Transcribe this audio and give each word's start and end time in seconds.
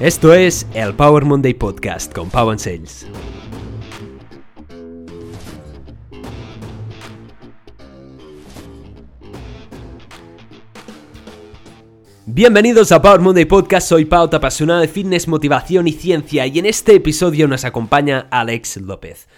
Esto 0.00 0.34
es 0.34 0.66
el 0.74 0.92
Power 0.92 1.24
Monday 1.24 1.54
Podcast 1.54 2.12
con 2.12 2.28
Pau 2.28 2.50
and 2.50 2.58
Sales. 2.58 3.06
Bienvenidos 12.26 12.90
a 12.90 13.00
Power 13.00 13.20
Monday 13.20 13.44
Podcast, 13.44 13.88
soy 13.88 14.04
Pau, 14.04 14.28
apasionado 14.32 14.80
de 14.80 14.88
fitness, 14.88 15.28
motivación 15.28 15.86
y 15.86 15.92
ciencia 15.92 16.44
y 16.48 16.58
en 16.58 16.66
este 16.66 16.96
episodio 16.96 17.46
nos 17.46 17.64
acompaña 17.64 18.26
Alex 18.32 18.78
López. 18.78 19.28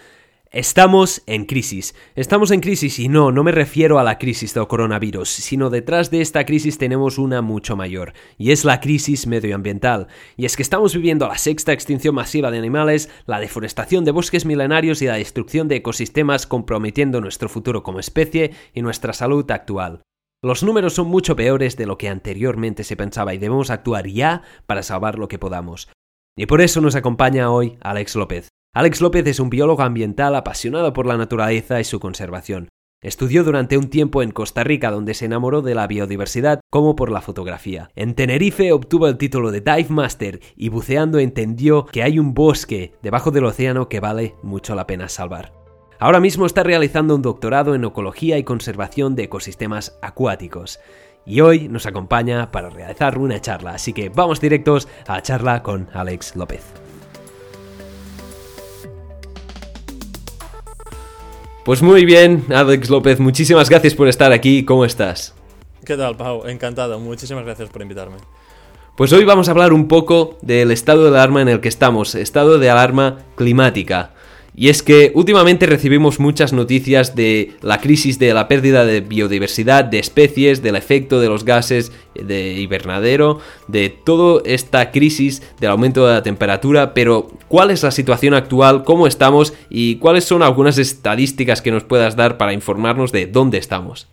Estamos 0.53 1.25
en 1.27 1.45
crisis. 1.45 1.97
Estamos 2.15 2.53
en 2.53 2.61
crisis 2.61 3.01
y 3.01 3.09
no, 3.09 3.33
no 3.33 3.43
me 3.43 3.51
refiero 3.51 3.99
a 3.99 4.05
la 4.05 4.17
crisis 4.17 4.55
del 4.55 4.69
coronavirus, 4.69 5.29
sino 5.29 5.71
detrás 5.71 6.13
de 6.13 6.21
esta 6.21 6.47
crisis 6.47 6.79
tenemos 6.79 7.19
una 7.19 7.43
mucho 7.43 7.75
mayor, 7.75 8.13
y 8.39 8.53
es 8.53 8.65
la 8.65 8.81
crisis 8.81 9.27
medioambiental. 9.27 10.07
Y 10.37 10.45
es 10.45 10.57
que 10.57 10.63
estamos 10.63 10.95
viviendo 10.95 11.27
la 11.27 11.37
sexta 11.37 11.73
extinción 11.73 12.15
masiva 12.15 12.53
de 12.53 12.59
animales, 12.59 13.11
la 13.27 13.41
deforestación 13.41 14.05
de 14.05 14.13
bosques 14.13 14.47
milenarios 14.47 15.03
y 15.03 15.07
la 15.07 15.17
destrucción 15.17 15.67
de 15.67 15.77
ecosistemas 15.77 16.47
comprometiendo 16.47 17.21
nuestro 17.21 17.49
futuro 17.49 17.83
como 17.83 17.99
especie 17.99 18.53
y 18.73 18.83
nuestra 18.83 19.13
salud 19.13 19.51
actual. 19.51 20.03
Los 20.45 20.63
números 20.63 20.95
son 20.95 21.09
mucho 21.09 21.35
peores 21.35 21.77
de 21.77 21.87
lo 21.87 21.99
que 21.99 22.09
anteriormente 22.09 22.85
se 22.85 22.97
pensaba 22.97 23.35
y 23.35 23.39
debemos 23.39 23.71
actuar 23.71 24.07
ya 24.07 24.43
para 24.67 24.85
salvar 24.85 25.19
lo 25.19 25.27
que 25.27 25.41
podamos. 25.41 25.89
Y 26.37 26.47
por 26.47 26.61
eso 26.61 26.81
nos 26.81 26.95
acompaña 26.95 27.51
hoy 27.51 27.79
Alex 27.81 28.15
López. 28.15 28.49
Alex 28.77 29.01
López 29.01 29.27
es 29.27 29.41
un 29.41 29.49
biólogo 29.49 29.81
ambiental 29.81 30.35
apasionado 30.35 30.93
por 30.93 31.07
la 31.07 31.17
naturaleza 31.17 31.81
y 31.81 31.85
su 31.85 31.99
conservación. 31.99 32.69
Estudió 33.01 33.43
durante 33.43 33.79
un 33.79 33.89
tiempo 33.89 34.23
en 34.23 34.33
Costa 34.33 34.65
Rica 34.65 34.91
donde 34.91 35.15
se 35.15 35.25
enamoró 35.25 35.63
de 35.63 35.75
la 35.75 35.87
biodiversidad 35.87 36.61
como 36.69 36.95
por 36.95 37.11
la 37.11 37.23
fotografía. 37.23 37.89
En 37.95 38.15
Tenerife 38.15 38.73
obtuvo 38.73 39.09
el 39.09 39.17
título 39.17 39.51
de 39.51 39.63
Dive 39.63 39.87
Master 39.89 40.41
y 40.57 40.69
buceando 40.69 41.19
entendió 41.19 41.87
que 41.87 42.03
hay 42.03 42.19
un 42.19 42.35
bosque 42.35 42.93
debajo 43.03 43.31
del 43.31 43.47
océano 43.47 43.89
que 43.89 44.01
vale 44.01 44.35
mucho 44.43 44.75
la 44.75 44.87
pena 44.87 45.09
salvar. 45.09 45.55
Ahora 45.99 46.21
mismo 46.21 46.45
está 46.45 46.63
realizando 46.63 47.15
un 47.15 47.23
doctorado 47.23 47.75
en 47.75 47.83
ecología 47.83 48.37
y 48.37 48.45
conservación 48.45 49.15
de 49.17 49.23
ecosistemas 49.23 49.99
acuáticos. 50.03 50.81
Y 51.25 51.41
hoy 51.41 51.69
nos 51.69 51.87
acompaña 51.87 52.53
para 52.53 52.69
realizar 52.69 53.17
una 53.17 53.41
charla, 53.41 53.71
así 53.71 53.95
que 53.95 54.11
vamos 54.11 54.39
directos 54.39 54.87
a 55.07 55.15
la 55.15 55.23
charla 55.23 55.63
con 55.63 55.89
Alex 55.95 56.37
López. 56.37 56.86
Pues 61.67 61.83
muy 61.83 62.05
bien, 62.05 62.45
Alex 62.55 62.89
López, 62.91 63.19
muchísimas 63.19 63.69
gracias 63.69 63.93
por 63.93 64.07
estar 64.07 64.31
aquí. 64.31 64.65
¿Cómo 64.65 64.85
estás? 64.85 65.35
¿Qué 65.85 65.97
tal, 65.97 66.17
Pau? 66.17 66.47
Encantado. 66.47 67.01
Muchísimas 67.01 67.45
gracias 67.45 67.71
por 67.71 67.83
invitarme. 67.83 68.19
Pues 68.97 69.13
hoy 69.13 69.25
vamos 69.25 69.49
a 69.49 69.51
hablar 69.51 69.73
un 69.73 69.89
poco 69.89 70.39
del 70.43 70.71
estado 70.71 71.03
de 71.03 71.09
alarma 71.09 71.43
en 71.43 71.49
el 71.49 71.61
que 71.61 71.69
estamos, 71.69 72.15
estado 72.15 72.61
de 72.61 72.71
alarma 72.71 73.19
climática. 73.35 74.13
Y 74.59 74.71
es 74.71 74.83
que 74.83 75.13
últimamente 75.15 75.67
recibimos 75.67 76.19
muchas 76.19 76.55
noticias 76.55 77.15
de 77.15 77.53
la 77.61 77.79
crisis 77.79 78.19
de 78.19 78.33
la 78.33 78.49
pérdida 78.49 78.87
de 78.87 79.03
biodiversidad, 79.03 79.85
de 79.85 79.99
especies, 79.99 80.63
del 80.63 80.77
efecto 80.77 81.21
de 81.21 81.29
los 81.29 81.45
gases 81.45 81.93
de 82.15 82.55
invernadero, 82.55 83.39
de 83.69 83.91
toda 83.91 84.41
esta 84.47 84.91
crisis 84.93 85.43
del 85.61 85.71
aumento 85.71 86.07
de 86.07 86.15
la 86.15 86.23
temperatura, 86.23 86.95
pero 86.95 87.29
¿cuál 87.49 87.71
es 87.71 87.83
la 87.83 87.91
situación 87.91 88.33
actual? 88.33 88.83
¿Cómo 88.83 89.07
estamos? 89.07 89.53
¿Y 89.69 89.97
cuáles 89.97 90.25
son 90.25 90.43
algunas 90.43 90.79
estadísticas 90.79 91.61
que 91.61 91.71
nos 91.71 91.85
puedas 91.85 92.17
dar 92.17 92.39
para 92.39 92.55
informarnos 92.55 93.13
de 93.13 93.27
dónde 93.27 93.59
estamos? 93.59 94.09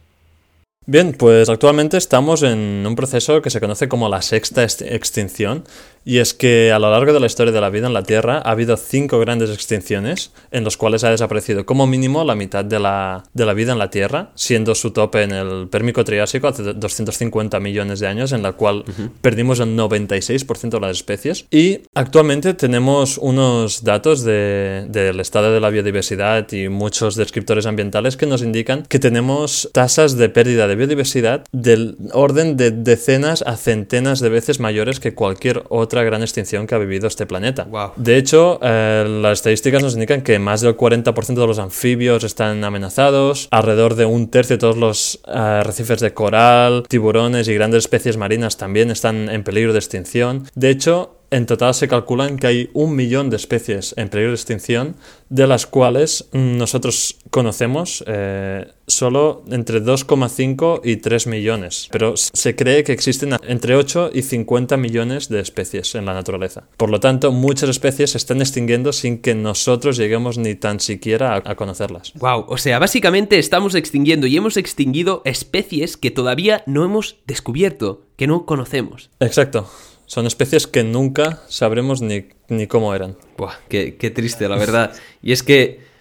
Bien, 0.85 1.15
pues 1.17 1.47
actualmente 1.47 1.95
estamos 1.95 2.43
en 2.43 2.83
un 2.85 2.95
proceso 2.95 3.41
que 3.41 3.49
se 3.49 3.61
conoce 3.61 3.87
como 3.87 4.09
la 4.09 4.21
sexta 4.21 4.63
extinción, 4.63 5.63
y 6.05 6.17
es 6.17 6.33
que 6.33 6.71
a 6.71 6.79
lo 6.79 6.91
largo 6.91 7.13
de 7.13 7.19
la 7.19 7.25
historia 7.25 7.53
de 7.53 7.61
la 7.61 7.69
vida 7.69 7.87
en 7.87 7.93
la 7.93 8.03
Tierra 8.03 8.41
ha 8.43 8.51
habido 8.51 8.77
cinco 8.77 9.19
grandes 9.19 9.49
extinciones 9.49 10.31
en 10.51 10.63
los 10.63 10.77
cuales 10.77 11.03
ha 11.03 11.09
desaparecido 11.09 11.65
como 11.65 11.87
mínimo 11.87 12.23
la 12.23 12.35
mitad 12.35 12.65
de 12.65 12.79
la, 12.79 13.23
de 13.33 13.45
la 13.45 13.53
vida 13.53 13.73
en 13.73 13.79
la 13.79 13.89
Tierra, 13.89 14.31
siendo 14.35 14.75
su 14.75 14.91
tope 14.91 15.23
en 15.23 15.31
el 15.31 15.67
Pérmico 15.69 16.03
Triásico 16.03 16.47
hace 16.47 16.63
250 16.73 17.59
millones 17.59 17.99
de 17.99 18.07
años, 18.07 18.31
en 18.31 18.43
la 18.43 18.53
cual 18.53 18.83
perdimos 19.21 19.59
el 19.59 19.77
96% 19.77 20.69
de 20.69 20.79
las 20.79 20.91
especies. 20.97 21.45
Y 21.51 21.81
actualmente 21.93 22.53
tenemos 22.53 23.17
unos 23.17 23.83
datos 23.83 24.23
del 24.23 25.19
estado 25.19 25.53
de 25.53 25.59
la 25.59 25.69
biodiversidad 25.69 26.51
y 26.51 26.69
muchos 26.69 27.15
descriptores 27.15 27.65
ambientales 27.65 28.17
que 28.17 28.25
nos 28.25 28.41
indican 28.41 28.83
que 28.83 28.99
tenemos 28.99 29.69
tasas 29.73 30.17
de 30.17 30.29
pérdida 30.29 30.67
de 30.67 30.75
biodiversidad 30.75 31.43
del 31.51 31.97
orden 32.11 32.57
de 32.57 32.71
decenas 32.71 33.43
a 33.43 33.55
centenas 33.57 34.19
de 34.19 34.29
veces 34.29 34.59
mayores 34.59 34.99
que 34.99 35.13
cualquier 35.13 35.63
otra 35.69 35.92
gran 36.01 36.21
extinción 36.21 36.65
que 36.65 36.73
ha 36.73 36.79
vivido 36.79 37.07
este 37.07 37.25
planeta. 37.27 37.67
De 37.95 38.17
hecho, 38.17 38.59
eh, 38.63 39.05
las 39.21 39.39
estadísticas 39.39 39.83
nos 39.83 39.93
indican 39.93 40.21
que 40.21 40.39
más 40.39 40.61
del 40.61 40.75
40% 40.75 41.41
de 41.41 41.47
los 41.47 41.59
anfibios 41.59 42.23
están 42.23 42.63
amenazados, 42.63 43.47
alrededor 43.51 43.95
de 43.95 44.05
un 44.05 44.29
tercio 44.29 44.55
de 44.55 44.61
todos 44.61 44.77
los 44.77 45.19
eh, 45.27 45.31
arrecifes 45.31 45.99
de 45.99 46.13
coral, 46.13 46.83
tiburones 46.87 47.47
y 47.47 47.53
grandes 47.53 47.79
especies 47.83 48.17
marinas 48.17 48.57
también 48.57 48.89
están 48.89 49.29
en 49.29 49.43
peligro 49.43 49.73
de 49.73 49.79
extinción. 49.79 50.47
De 50.55 50.69
hecho, 50.69 51.17
en 51.33 51.47
total 51.47 51.73
se 51.73 51.87
calculan 51.87 52.37
que 52.37 52.45
hay 52.45 52.69
un 52.73 52.95
millón 52.95 53.31
de 53.31 53.37
especies 53.37 53.95
en 53.97 54.09
peligro 54.09 54.31
de 54.31 54.35
extinción, 54.35 54.95
de 55.29 55.47
las 55.47 55.65
cuales 55.65 56.29
nosotros 56.31 57.17
conocemos 57.31 58.03
eh, 58.05 58.67
solo 58.85 59.43
entre 59.49 59.81
2,5 59.81 60.81
y 60.83 60.97
3 60.97 61.25
millones. 61.25 61.89
Pero 61.91 62.15
se 62.15 62.55
cree 62.55 62.83
que 62.83 62.91
existen 62.91 63.35
entre 63.47 63.75
8 63.75 64.11
y 64.13 64.21
50 64.21 64.77
millones 64.77 65.27
de 65.27 65.39
especies 65.39 65.95
en 65.95 66.05
la 66.05 66.13
naturaleza. 66.13 66.65
Por 66.77 66.91
lo 66.91 66.99
tanto, 66.99 67.31
muchas 67.31 67.71
especies 67.71 68.11
se 68.11 68.19
están 68.19 68.39
extinguiendo 68.39 68.93
sin 68.93 69.17
que 69.17 69.33
nosotros 69.33 69.97
lleguemos 69.97 70.37
ni 70.37 70.53
tan 70.53 70.79
siquiera 70.79 71.33
a, 71.33 71.51
a 71.51 71.55
conocerlas. 71.55 72.13
Wow, 72.13 72.45
o 72.47 72.57
sea, 72.59 72.77
básicamente 72.77 73.39
estamos 73.39 73.73
extinguiendo 73.73 74.27
y 74.27 74.37
hemos 74.37 74.55
extinguido 74.55 75.23
especies 75.25 75.97
que 75.97 76.11
todavía 76.11 76.63
no 76.67 76.85
hemos 76.85 77.17
descubierto, 77.25 78.05
que 78.17 78.27
no 78.27 78.45
conocemos. 78.45 79.09
Exacto. 79.19 79.67
Son 80.05 80.27
especies 80.27 80.67
que 80.67 80.83
nunca 80.83 81.41
sabremos 81.47 82.01
ni, 82.01 82.27
ni 82.49 82.67
cómo 82.67 82.93
eran. 82.93 83.17
Buah, 83.37 83.55
qué, 83.69 83.95
qué 83.95 84.09
triste, 84.11 84.47
la 84.47 84.57
verdad. 84.57 84.93
Y 85.21 85.31
es 85.31 85.43
que 85.43 85.92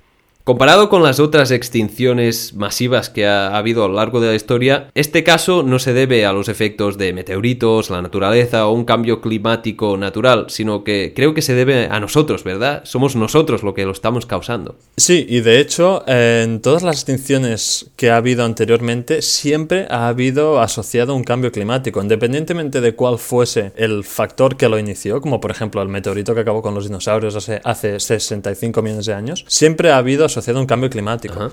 Comparado 0.45 0.89
con 0.89 1.05
las 1.05 1.21
otras 1.21 1.53
extinciones 1.53 2.55
masivas 2.55 3.09
que 3.11 3.29
ha 3.29 3.57
habido 3.57 3.85
a 3.85 3.89
lo 3.89 3.95
largo 3.95 4.21
de 4.21 4.27
la 4.27 4.35
historia, 4.35 4.91
este 4.93 5.23
caso 5.23 5.63
no 5.63 5.79
se 5.79 5.93
debe 5.93 6.27
a 6.27 6.33
los 6.33 6.49
efectos 6.49 6.99
de 6.99 7.13
meteoritos, 7.13 7.91
la 7.91 8.03
naturaleza 8.03 8.67
o 8.67 8.73
un 8.73 8.85
cambio 8.85 9.21
climático 9.21 9.97
natural, 9.97 10.47
sino 10.49 10.83
que 10.83 11.13
creo 11.15 11.33
que 11.33 11.43
se 11.43 11.55
debe 11.55 11.87
a 11.87 12.01
nosotros, 12.01 12.43
¿verdad? 12.43 12.83
Somos 12.85 13.15
nosotros 13.15 13.63
lo 13.63 13.73
que 13.73 13.85
lo 13.85 13.93
estamos 13.93 14.27
causando. 14.27 14.75
Sí, 14.97 15.25
y 15.29 15.43
de 15.43 15.61
hecho, 15.61 16.03
en 16.09 16.61
todas 16.61 16.83
las 16.83 16.97
extinciones 16.97 17.93
que 17.95 18.11
ha 18.11 18.17
habido 18.17 18.45
anteriormente, 18.45 19.23
siempre 19.23 19.87
ha 19.91 20.09
habido 20.09 20.61
asociado 20.61 21.15
un 21.15 21.23
cambio 21.23 21.53
climático, 21.53 22.03
independientemente 22.03 22.81
de 22.81 22.97
cuál 22.97 23.21
fuese 23.21 23.71
el 23.77 24.03
factor 24.03 24.57
que 24.57 24.69
lo 24.69 24.81
inició, 24.81 25.21
como 25.21 25.41
por 25.41 25.53
ejemplo 25.53 25.81
el 25.83 25.89
meteorito 25.89 26.35
que 26.35 26.41
acabó 26.41 26.63
con 26.63 26.75
los 26.75 26.87
dinosaurios 26.87 27.37
hace, 27.37 27.61
hace 27.63 28.01
65 28.01 28.83
millones 28.83 29.07
de 29.07 29.15
años, 29.15 29.45
siempre 29.47 29.93
ha 29.93 29.99
habido 29.99 30.32
asociado 30.33 30.59
a 30.59 30.63
un 30.63 30.67
cambio 30.67 30.91
climático. 30.91 31.53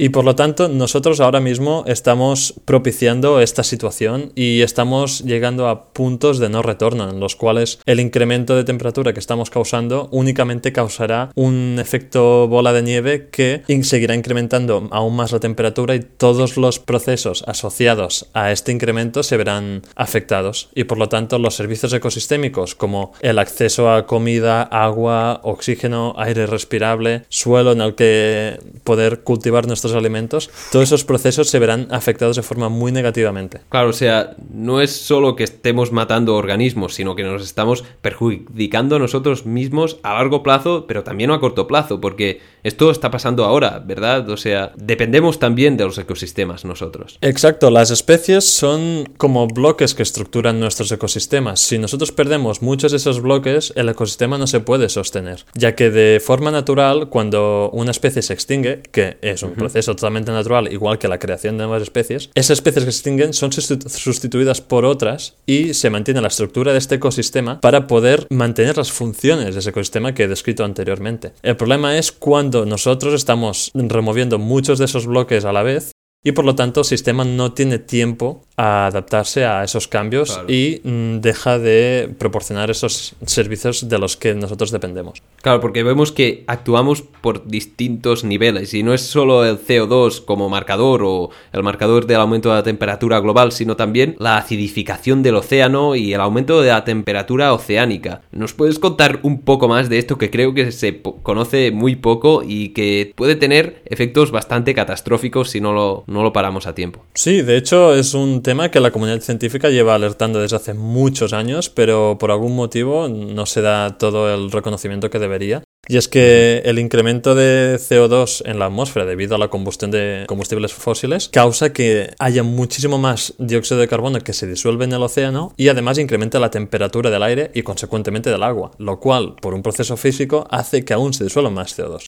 Y 0.00 0.10
por 0.10 0.24
lo 0.24 0.36
tanto, 0.36 0.68
nosotros 0.68 1.18
ahora 1.18 1.40
mismo 1.40 1.82
estamos 1.88 2.54
propiciando 2.64 3.40
esta 3.40 3.64
situación 3.64 4.30
y 4.36 4.62
estamos 4.62 5.24
llegando 5.24 5.66
a 5.66 5.92
puntos 5.92 6.38
de 6.38 6.48
no 6.48 6.62
retorno 6.62 7.10
en 7.10 7.18
los 7.18 7.34
cuales 7.34 7.80
el 7.84 7.98
incremento 7.98 8.54
de 8.54 8.62
temperatura 8.62 9.12
que 9.12 9.18
estamos 9.18 9.50
causando 9.50 10.08
únicamente 10.12 10.72
causará 10.72 11.32
un 11.34 11.78
efecto 11.80 12.46
bola 12.46 12.72
de 12.72 12.82
nieve 12.82 13.28
que 13.32 13.64
seguirá 13.82 14.14
incrementando 14.14 14.86
aún 14.92 15.16
más 15.16 15.32
la 15.32 15.40
temperatura 15.40 15.96
y 15.96 16.00
todos 16.00 16.56
los 16.56 16.78
procesos 16.78 17.42
asociados 17.48 18.28
a 18.34 18.52
este 18.52 18.70
incremento 18.70 19.24
se 19.24 19.36
verán 19.36 19.82
afectados. 19.96 20.68
Y 20.76 20.84
por 20.84 20.98
lo 20.98 21.08
tanto, 21.08 21.40
los 21.40 21.56
servicios 21.56 21.92
ecosistémicos 21.92 22.76
como 22.76 23.14
el 23.20 23.40
acceso 23.40 23.92
a 23.92 24.06
comida, 24.06 24.62
agua, 24.62 25.40
oxígeno, 25.42 26.14
aire 26.18 26.46
respirable, 26.46 27.24
suelo 27.28 27.72
en 27.72 27.80
el 27.80 27.96
que 27.96 28.60
poder 28.84 29.24
cultivar 29.24 29.66
nuestros 29.66 29.87
alimentos, 29.94 30.50
todos 30.72 30.84
esos 30.88 31.04
procesos 31.04 31.48
se 31.48 31.58
verán 31.58 31.88
afectados 31.90 32.36
de 32.36 32.42
forma 32.42 32.68
muy 32.68 32.92
negativamente. 32.92 33.60
Claro, 33.68 33.90
o 33.90 33.92
sea, 33.92 34.36
no 34.50 34.80
es 34.80 34.92
solo 34.92 35.36
que 35.36 35.44
estemos 35.44 35.92
matando 35.92 36.34
organismos, 36.34 36.94
sino 36.94 37.14
que 37.14 37.22
nos 37.22 37.42
estamos 37.42 37.84
perjudicando 38.00 38.96
a 38.96 38.98
nosotros 38.98 39.46
mismos 39.46 39.98
a 40.02 40.14
largo 40.14 40.42
plazo, 40.42 40.86
pero 40.86 41.04
también 41.04 41.30
a 41.30 41.40
corto 41.40 41.66
plazo, 41.66 42.00
porque 42.00 42.40
esto 42.62 42.90
está 42.90 43.10
pasando 43.10 43.44
ahora, 43.44 43.82
¿verdad? 43.84 44.28
O 44.30 44.36
sea, 44.36 44.72
dependemos 44.76 45.38
también 45.38 45.76
de 45.76 45.84
los 45.84 45.98
ecosistemas 45.98 46.64
nosotros. 46.64 47.18
Exacto, 47.20 47.70
las 47.70 47.90
especies 47.90 48.44
son 48.44 49.08
como 49.16 49.46
bloques 49.46 49.94
que 49.94 50.02
estructuran 50.02 50.60
nuestros 50.60 50.90
ecosistemas. 50.92 51.60
Si 51.60 51.78
nosotros 51.78 52.12
perdemos 52.12 52.62
muchos 52.62 52.92
de 52.92 52.98
esos 52.98 53.20
bloques, 53.20 53.72
el 53.76 53.88
ecosistema 53.88 54.38
no 54.38 54.46
se 54.46 54.60
puede 54.60 54.88
sostener, 54.88 55.44
ya 55.54 55.74
que 55.74 55.90
de 55.90 56.20
forma 56.20 56.50
natural, 56.50 57.08
cuando 57.08 57.70
una 57.72 57.90
especie 57.90 58.22
se 58.22 58.32
extingue, 58.32 58.82
que 58.90 59.18
es 59.22 59.42
un 59.42 59.52
proceso, 59.52 59.67
proceso 59.68 59.94
totalmente 59.94 60.32
natural, 60.32 60.72
igual 60.72 60.98
que 60.98 61.08
la 61.08 61.18
creación 61.18 61.58
de 61.58 61.64
nuevas 61.64 61.82
especies, 61.82 62.30
esas 62.34 62.58
especies 62.58 62.84
que 62.84 62.92
se 62.92 62.98
extinguen 62.98 63.32
son 63.32 63.52
sustituidas 63.52 64.60
por 64.60 64.84
otras 64.84 65.34
y 65.46 65.74
se 65.74 65.90
mantiene 65.90 66.20
la 66.20 66.28
estructura 66.28 66.72
de 66.72 66.78
este 66.78 66.96
ecosistema 66.96 67.60
para 67.60 67.86
poder 67.86 68.26
mantener 68.30 68.76
las 68.76 68.90
funciones 68.90 69.54
de 69.54 69.60
ese 69.60 69.70
ecosistema 69.70 70.14
que 70.14 70.24
he 70.24 70.28
descrito 70.28 70.64
anteriormente. 70.64 71.32
El 71.42 71.56
problema 71.56 71.96
es 71.98 72.12
cuando 72.12 72.66
nosotros 72.66 73.14
estamos 73.14 73.70
removiendo 73.74 74.38
muchos 74.38 74.78
de 74.78 74.86
esos 74.86 75.06
bloques 75.06 75.44
a 75.44 75.52
la 75.52 75.62
vez 75.62 75.92
y 76.24 76.32
por 76.32 76.44
lo 76.44 76.54
tanto 76.56 76.80
el 76.80 76.86
sistema 76.86 77.24
no 77.24 77.52
tiene 77.52 77.78
tiempo 77.78 78.42
a 78.56 78.86
adaptarse 78.86 79.44
a 79.44 79.62
esos 79.62 79.86
cambios 79.86 80.40
y 80.48 80.80
mm, 80.82 81.20
deja 81.20 81.60
de 81.60 82.12
proporcionar 82.18 82.70
esos 82.70 83.14
servicios 83.24 83.88
de 83.88 83.98
los 83.98 84.16
que 84.16 84.34
nosotros 84.34 84.72
dependemos. 84.72 85.22
Claro, 85.40 85.60
porque 85.60 85.84
vemos 85.84 86.10
que 86.10 86.42
actuamos 86.48 87.02
por 87.02 87.46
distintos 87.46 88.24
niveles 88.24 88.74
y 88.74 88.82
no 88.82 88.94
es 88.94 89.02
solo 89.02 89.44
el 89.44 89.58
CO2 89.58 90.24
como 90.24 90.48
marcador 90.48 91.02
o 91.04 91.30
el 91.52 91.62
marcador 91.62 92.06
del 92.06 92.16
aumento 92.16 92.48
de 92.48 92.56
la 92.56 92.62
temperatura 92.64 93.20
global, 93.20 93.52
sino 93.52 93.76
también 93.76 94.16
la 94.18 94.38
acidificación 94.38 95.22
del 95.22 95.36
océano 95.36 95.94
y 95.94 96.12
el 96.12 96.20
aumento 96.20 96.60
de 96.60 96.70
la 96.70 96.84
temperatura 96.84 97.52
oceánica. 97.52 98.22
¿Nos 98.32 98.54
puedes 98.54 98.80
contar 98.80 99.20
un 99.22 99.42
poco 99.42 99.68
más 99.68 99.88
de 99.88 99.98
esto 99.98 100.18
que 100.18 100.30
creo 100.30 100.52
que 100.52 100.72
se 100.72 101.00
conoce 101.22 101.70
muy 101.70 101.94
poco 101.94 102.42
y 102.44 102.70
que 102.70 103.12
puede 103.14 103.36
tener 103.36 103.82
efectos 103.84 104.32
bastante 104.32 104.74
catastróficos 104.74 105.50
si 105.50 105.60
no 105.60 105.72
lo, 105.72 106.04
no 106.08 106.22
lo 106.22 106.32
paramos 106.32 106.66
a 106.66 106.74
tiempo? 106.74 107.04
Sí, 107.14 107.42
de 107.42 107.56
hecho 107.56 107.94
es 107.94 108.14
un 108.14 108.42
tema 108.42 108.70
que 108.70 108.80
la 108.80 108.90
comunidad 108.90 109.20
científica 109.20 109.70
lleva 109.70 109.94
alertando 109.94 110.40
desde 110.40 110.56
hace 110.56 110.74
muchos 110.74 111.32
años, 111.32 111.68
pero 111.68 112.16
por 112.18 112.30
algún 112.30 112.56
motivo 112.56 113.08
no 113.08 113.46
se 113.46 113.60
da 113.60 113.98
todo 113.98 114.34
el 114.34 114.50
reconocimiento 114.50 115.10
que 115.10 115.18
debería. 115.18 115.62
Y 115.86 115.96
es 115.96 116.08
que 116.08 116.62
el 116.64 116.78
incremento 116.78 117.34
de 117.34 117.76
CO2 117.76 118.42
en 118.44 118.58
la 118.58 118.66
atmósfera 118.66 119.06
debido 119.06 119.36
a 119.36 119.38
la 119.38 119.48
combustión 119.48 119.90
de 119.90 120.24
combustibles 120.26 120.72
fósiles 120.72 121.30
causa 121.30 121.72
que 121.72 122.10
haya 122.18 122.42
muchísimo 122.42 122.98
más 122.98 123.34
dióxido 123.38 123.80
de 123.80 123.88
carbono 123.88 124.20
que 124.20 124.32
se 124.32 124.46
disuelve 124.46 124.84
en 124.84 124.92
el 124.92 125.02
océano 125.02 125.52
y 125.56 125.68
además 125.68 125.98
incrementa 125.98 126.40
la 126.40 126.50
temperatura 126.50 127.10
del 127.10 127.22
aire 127.22 127.50
y 127.54 127.62
consecuentemente 127.62 128.30
del 128.30 128.42
agua, 128.42 128.72
lo 128.78 128.98
cual, 129.00 129.36
por 129.40 129.54
un 129.54 129.62
proceso 129.62 129.96
físico, 129.96 130.46
hace 130.50 130.84
que 130.84 130.94
aún 130.94 131.14
se 131.14 131.24
disuelva 131.24 131.50
más 131.50 131.78
CO2. 131.78 132.04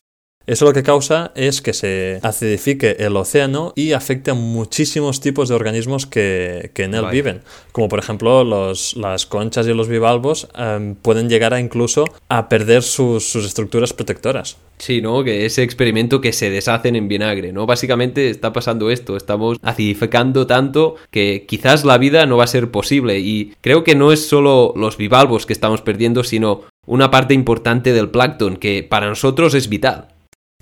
Eso 0.47 0.65
lo 0.65 0.73
que 0.73 0.83
causa 0.83 1.31
es 1.35 1.61
que 1.61 1.73
se 1.73 2.19
acidifique 2.23 2.97
el 2.99 3.15
océano 3.15 3.73
y 3.75 3.93
afecte 3.93 4.31
a 4.31 4.33
muchísimos 4.33 5.21
tipos 5.21 5.49
de 5.49 5.55
organismos 5.55 6.07
que, 6.07 6.71
en 6.75 6.95
él 6.95 7.05
viven. 7.11 7.41
Como 7.71 7.87
por 7.89 7.99
ejemplo 7.99 8.43
las 8.43 9.25
conchas 9.27 9.67
y 9.67 9.73
los 9.73 9.87
bivalvos 9.87 10.47
em, 10.57 10.95
pueden 10.95 11.29
llegar 11.29 11.53
a 11.53 11.59
incluso 11.59 12.05
a 12.27 12.49
perder 12.49 12.81
sus, 12.81 13.35
estructuras 13.35 13.93
protectoras. 13.93 14.57
Sí, 14.79 14.99
¿no? 14.99 15.23
Que 15.23 15.45
ese 15.45 15.61
experimento 15.61 16.21
que 16.21 16.33
se 16.33 16.49
deshacen 16.49 16.95
en 16.95 17.07
vinagre, 17.07 17.53
¿no? 17.53 17.67
Básicamente 17.67 18.31
está 18.31 18.51
pasando 18.51 18.89
esto, 18.89 19.15
estamos 19.15 19.59
acidificando 19.61 20.47
tanto 20.47 20.95
que 21.11 21.45
quizás 21.47 21.85
la 21.85 21.99
vida 21.99 22.25
no 22.25 22.37
va 22.37 22.45
a 22.45 22.47
ser 22.47 22.71
posible 22.71 23.19
y 23.19 23.53
creo 23.61 23.83
que 23.83 23.93
no 23.93 24.11
es 24.11 24.27
solo 24.27 24.73
los 24.75 24.97
bivalvos 24.97 25.45
que 25.45 25.53
estamos 25.53 25.81
perdiendo, 25.81 26.23
sino 26.23 26.63
una 26.87 27.11
parte 27.11 27.35
importante 27.35 27.93
del 27.93 28.09
plancton 28.09 28.57
que 28.57 28.81
para 28.81 29.07
nosotros 29.07 29.53
es 29.53 29.69
vital. 29.69 30.07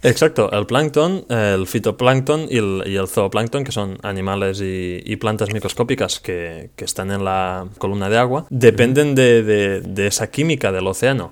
Exacto, 0.01 0.51
el 0.51 0.65
plancton, 0.65 1.25
el 1.29 1.67
fitoplancton 1.67 2.47
y 2.49 2.57
el, 2.57 3.07
zooplancton, 3.07 3.63
que 3.63 3.71
son 3.71 3.97
animales 4.01 4.61
y, 4.63 5.15
plantas 5.17 5.51
microscópicas 5.53 6.19
que, 6.19 6.69
están 6.77 7.11
en 7.11 7.25
la 7.25 7.67
columna 7.77 8.09
de 8.09 8.17
agua, 8.17 8.45
dependen 8.49 9.15
de 9.15 10.07
esa 10.07 10.29
química 10.29 10.71
del 10.71 10.87
océano. 10.87 11.31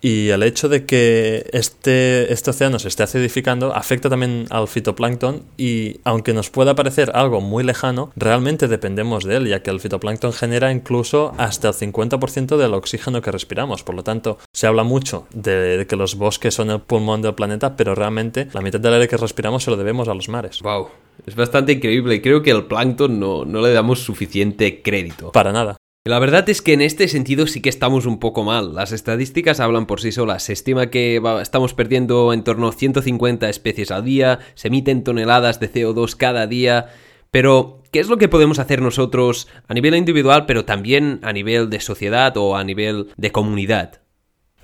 Y 0.00 0.28
el 0.28 0.42
hecho 0.42 0.68
de 0.68 0.84
que 0.84 1.48
este, 1.52 2.32
este 2.32 2.50
océano 2.50 2.78
se 2.78 2.88
esté 2.88 3.02
acidificando 3.02 3.74
afecta 3.74 4.08
también 4.08 4.46
al 4.50 4.68
fitoplancton 4.68 5.42
y 5.56 6.00
aunque 6.04 6.32
nos 6.32 6.50
pueda 6.50 6.74
parecer 6.74 7.10
algo 7.14 7.40
muy 7.40 7.64
lejano, 7.64 8.12
realmente 8.16 8.68
dependemos 8.68 9.24
de 9.24 9.36
él, 9.36 9.48
ya 9.48 9.62
que 9.62 9.70
el 9.70 9.80
fitoplancton 9.80 10.32
genera 10.32 10.70
incluso 10.70 11.34
hasta 11.36 11.68
el 11.68 11.74
50% 11.74 12.56
del 12.56 12.74
oxígeno 12.74 13.20
que 13.22 13.32
respiramos. 13.32 13.82
Por 13.82 13.96
lo 13.96 14.04
tanto, 14.04 14.38
se 14.52 14.66
habla 14.66 14.84
mucho 14.84 15.26
de, 15.32 15.84
que 15.88 15.96
los 15.96 16.14
bosques 16.16 16.54
son 16.54 16.70
el 16.70 16.80
pulmón 16.80 17.22
del 17.22 17.34
planeta, 17.34 17.76
pero 17.76 17.94
realmente 17.94 18.48
la 18.52 18.60
mitad 18.60 18.80
del 18.80 18.94
aire 18.94 19.08
que 19.08 19.16
respiramos 19.16 19.64
se 19.64 19.70
lo 19.70 19.76
debemos 19.76 20.08
a 20.08 20.14
los 20.14 20.28
mares. 20.28 20.60
Wow, 20.62 20.88
es 21.26 21.34
bastante 21.34 21.72
increíble 21.72 22.16
y 22.16 22.20
creo 22.20 22.42
que 22.42 22.52
al 22.52 22.66
plancton 22.66 23.18
no, 23.18 23.44
no 23.44 23.60
le 23.60 23.72
damos 23.72 24.00
suficiente 24.00 24.80
crédito. 24.82 25.32
Para 25.32 25.52
nada. 25.52 25.76
La 26.08 26.18
verdad 26.18 26.48
es 26.48 26.62
que 26.62 26.72
en 26.72 26.80
este 26.80 27.06
sentido 27.06 27.46
sí 27.46 27.60
que 27.60 27.68
estamos 27.68 28.06
un 28.06 28.18
poco 28.18 28.42
mal. 28.42 28.74
Las 28.74 28.92
estadísticas 28.92 29.60
hablan 29.60 29.84
por 29.84 30.00
sí 30.00 30.10
solas. 30.10 30.42
Se 30.42 30.54
estima 30.54 30.86
que 30.86 31.20
estamos 31.42 31.74
perdiendo 31.74 32.32
en 32.32 32.44
torno 32.44 32.66
a 32.66 32.72
150 32.72 33.46
especies 33.50 33.90
al 33.90 34.06
día, 34.06 34.38
se 34.54 34.68
emiten 34.68 35.04
toneladas 35.04 35.60
de 35.60 35.70
CO2 35.70 36.16
cada 36.16 36.46
día. 36.46 36.86
Pero, 37.30 37.82
¿qué 37.90 38.00
es 38.00 38.08
lo 38.08 38.16
que 38.16 38.30
podemos 38.30 38.58
hacer 38.58 38.80
nosotros 38.80 39.48
a 39.66 39.74
nivel 39.74 39.94
individual, 39.96 40.46
pero 40.46 40.64
también 40.64 41.20
a 41.24 41.34
nivel 41.34 41.68
de 41.68 41.80
sociedad 41.80 42.34
o 42.38 42.56
a 42.56 42.64
nivel 42.64 43.08
de 43.18 43.30
comunidad? 43.30 44.00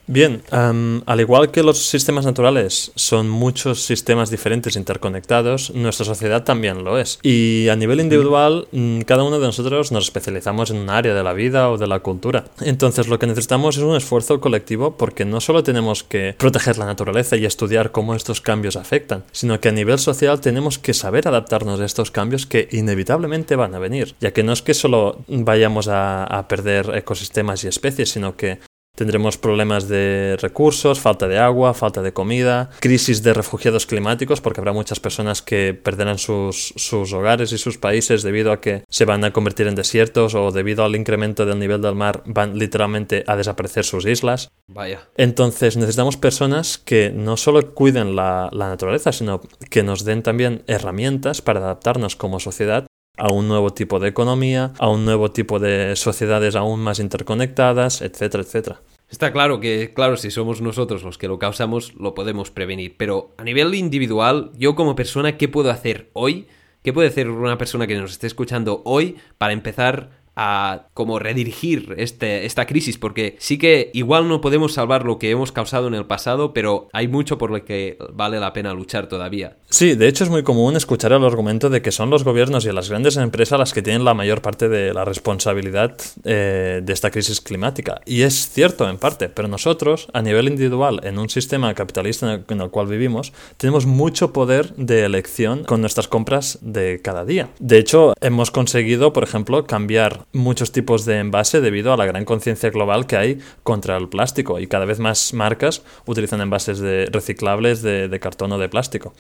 Bien, 0.06 0.43
al 0.51 1.21
igual 1.21 1.51
que 1.51 1.62
los 1.62 1.87
sistemas 1.87 2.27
naturales 2.27 2.93
son 2.95 3.31
muchos 3.31 3.83
sistemas 3.83 4.31
diferentes 4.31 4.77
interconectados, 4.77 5.75
nuestra 5.75 6.05
sociedad 6.05 6.45
también 6.45 6.85
lo 6.85 6.99
es. 6.99 7.19
Y 7.23 7.69
a 7.69 7.77
nivel 7.77 8.01
individual, 8.01 8.69
mm, 8.73 9.01
cada 9.03 9.25
uno 9.25 9.39
de 9.39 9.47
nosotros 9.47 9.93
nos 9.93 10.05
especializamos 10.05 10.71
en 10.71 10.77
un 10.77 10.91
área 10.91 11.15
de 11.15 11.23
la 11.23 11.33
vida 11.33 11.71
o 11.71 11.79
de 11.79 11.87
la 11.87 12.01
cultura. 12.01 12.45
Entonces 12.61 13.09
lo 13.09 13.19
que 13.19 13.27
necesitamos 13.27 13.79
es 13.79 13.83
un 13.83 13.97
esfuerzo 13.97 14.41
colectivo 14.41 14.97
porque 14.99 15.25
no 15.25 15.41
solo 15.41 15.62
tenemos 15.62 16.03
que 16.03 16.35
proteger 16.39 16.77
la 16.77 16.87
naturaleza 16.87 17.37
y 17.37 17.47
estudiar 17.47 17.91
cómo 17.91 18.15
estos 18.15 18.43
cambios 18.43 18.77
afectan, 18.77 19.25
sino 19.33 19.59
que 19.61 19.71
a 19.71 19.73
nivel 19.73 19.99
social 19.99 20.41
tenemos 20.41 20.79
que 20.79 20.93
saber 20.93 21.29
adaptarnos 21.29 21.81
a 21.81 21.85
estos 21.87 22.11
cambios 22.11 22.47
que 22.47 22.69
inevitablemente 22.73 23.56
van 23.56 23.75
a 23.75 23.79
venir, 23.79 24.15
ya 24.21 24.33
que 24.33 24.43
no 24.43 24.53
es 24.53 24.61
que 24.61 24.75
solo 24.75 25.25
vayamos 25.29 25.89
a, 25.89 26.25
a 26.25 26.47
perder 26.47 26.95
ecosistemas 26.95 27.65
y 27.65 27.69
especies, 27.69 28.11
sino 28.11 28.37
que 28.37 28.59
Tendremos 28.94 29.38
problemas 29.38 29.88
de 29.88 30.37
recursos, 30.41 31.00
falta 31.00 31.26
de 31.26 31.38
agua, 31.38 31.75
falta 31.75 32.00
de 32.00 32.12
comida, 32.12 32.70
crisis 32.81 33.25
de 33.25 33.35
refugiados 33.35 33.87
climáticos, 33.87 34.41
porque 34.41 34.61
habrá 34.61 34.73
muchas 34.73 35.00
personas 35.00 35.43
que 35.43 35.75
perderán 35.75 36.19
sus, 36.19 36.73
sus, 36.76 37.12
hogares 37.12 37.50
y 37.52 37.58
sus 37.58 37.76
países 37.76 38.23
debido 38.23 38.52
a 38.52 38.61
que 38.61 38.85
se 38.88 39.05
van 39.05 39.25
a 39.25 39.32
convertir 39.32 39.67
en 39.67 39.75
desiertos 39.75 40.35
o 40.37 40.52
debido 40.52 40.85
al 40.85 40.94
incremento 40.94 41.44
del 41.44 41.58
nivel 41.58 41.82
del 41.82 41.96
mar 41.96 42.23
van 42.26 42.56
literalmente 42.56 43.25
a 43.26 43.35
desaparecer 43.35 43.85
sus 43.85 44.06
islas. 44.06 44.50
Vaya. 44.69 45.08
Entonces 45.17 45.76
necesitamos 45.76 46.17
personas 46.17 46.79
que 46.79 47.11
no 47.11 47.37
solo 47.37 47.75
cuiden 47.75 48.14
la, 48.14 48.49
la 48.52 48.69
naturaleza, 48.69 49.11
sino 49.12 49.41
que 49.70 49.82
nos 49.82 50.05
den 50.05 50.23
también 50.23 50.62
herramientas 50.69 51.43
para 51.43 51.61
adaptarnos 51.61 52.14
como 52.14 52.38
sociedad 52.38 52.87
a 53.17 53.33
un 53.33 53.49
nuevo 53.49 53.73
tipo 53.73 54.01
de 54.01 54.09
economía, 54.09 54.73
a 54.79 54.89
un 54.89 55.05
nuevo 55.05 55.31
tipo 55.31 55.59
de 55.59 55.97
sociedades 55.97 56.57
aún 56.57 56.81
más 56.81 56.99
interconectadas, 56.99 58.03
etcétera, 58.03 58.43
etcétera. 58.43 58.81
Está 59.09 59.33
claro 59.33 59.61
que, 59.61 59.93
claro, 59.95 60.17
si 60.17 60.31
somos 60.31 60.61
nosotros 60.61 61.05
los 61.05 61.19
que 61.19 61.29
lo 61.29 61.39
causamos, 61.39 61.94
lo 61.94 62.15
podemos 62.15 62.51
prevenir. 62.51 62.97
Pero 62.97 63.33
a 63.37 63.44
nivel 63.44 63.75
individual, 63.75 64.51
yo 64.56 64.75
como 64.75 64.97
persona, 64.97 65.37
¿qué 65.37 65.47
puedo 65.47 65.71
hacer 65.71 66.11
hoy? 66.15 66.49
¿Qué 66.83 66.93
puede 66.93 67.09
hacer 67.09 67.31
una 67.31 67.56
persona 67.56 67.87
que 67.87 67.97
nos 67.97 68.13
esté 68.13 68.27
escuchando 68.27 68.83
hoy 68.85 69.17
para 69.39 69.53
empezar 69.53 70.24
a 70.36 70.86
como 70.94 71.19
redirigir 71.19 71.94
este, 71.96 72.46
esta 72.46 72.67
crisis, 72.67 72.98
porque 72.98 73.36
sí 73.38 73.58
que 73.58 73.91
igual 73.93 74.29
no 74.29 74.41
podemos 74.41 74.74
salvar 74.74 75.05
lo 75.05 75.19
que 75.19 75.31
hemos 75.31 75.53
causado 75.53 75.88
en 75.88 75.94
el 75.94 76.06
pasado, 76.06 76.53
pero 76.53 76.88
hay 76.93 77.08
mucho 77.08 77.38
por 77.38 77.50
lo 77.50 77.64
que 77.64 77.98
vale 78.12 78.41
la 78.41 78.53
pena 78.53 78.74
luchar 78.74 79.08
todavía. 79.08 79.56
Sí, 79.70 79.94
de 79.94 80.08
hecho 80.08 80.24
es 80.24 80.31
muy 80.31 80.43
común 80.43 80.76
escuchar 80.76 81.12
el 81.12 81.24
argumento 81.24 81.70
de 81.70 81.82
que 81.82 81.93
son 81.93 82.10
los 82.10 82.24
gobiernos 82.24 82.64
y 82.64 82.72
las 82.72 82.88
grandes 82.88 83.17
empresas 83.17 83.58
las 83.58 83.72
que 83.72 83.82
tienen 83.82 84.05
la 84.05 84.14
mayor 84.14 84.43
parte 84.43 84.69
de 84.69 84.94
la 84.94 85.05
responsabilidad 85.05 85.96
eh, 86.24 86.81
de 86.82 86.93
esta 86.93 87.10
crisis 87.10 87.41
climática. 87.41 88.00
Y 88.05 88.22
es 88.22 88.48
cierto 88.50 88.88
en 88.88 88.98
parte, 88.98 89.29
pero 89.29 89.48
nosotros, 89.48 90.08
a 90.12 90.22
nivel 90.22 90.48
individual, 90.48 91.00
en 91.05 91.19
un 91.19 91.29
sistema 91.29 91.74
capitalista 91.74 92.43
en 92.48 92.60
el 92.60 92.70
cual 92.70 92.86
vivimos, 92.86 93.32
tenemos 93.56 93.86
mucho 93.86 94.32
poder 94.32 94.74
de 94.76 95.05
elección 95.05 95.64
con 95.64 95.81
nuestras 95.81 96.08
compras 96.08 96.58
de 96.60 97.00
cada 97.03 97.24
día. 97.24 97.50
De 97.58 97.79
hecho, 97.79 98.14
hemos 98.20 98.50
conseguido, 98.50 99.12
por 99.12 99.24
ejemplo, 99.24 99.67
cambiar 99.67 100.24
muchos 100.33 100.73
tipos 100.73 101.05
de 101.05 101.19
envase 101.19 101.61
debido 101.61 101.93
a 101.93 101.97
la 101.97 102.07
gran 102.07 102.25
conciencia 102.25 102.71
global 102.71 103.07
que 103.07 103.17
hay 103.17 103.39
contra 103.63 103.97
el 103.97 104.09
plástico 104.09 104.59
y 104.59 104.67
cada 104.67 104.85
vez 104.85 104.99
más 104.99 105.33
marcas 105.35 105.83
utilizan 106.07 106.41
envases 106.41 106.79
de 106.79 107.07
reciclables 107.07 107.83
de, 107.83 108.09
de 108.09 108.21
cartón 108.21 108.53
o 108.53 108.59
de 108.59 108.69
plástico. 108.69 109.15